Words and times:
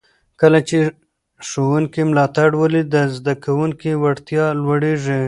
کله 0.41 0.59
چې 0.69 0.77
ښوونکي 1.47 2.01
ملاتړ 2.09 2.49
ولري، 2.61 2.83
د 2.93 2.95
زده 3.15 3.33
کوونکو 3.45 3.91
وړتیا 4.03 4.45
لوړېږي. 4.61 5.19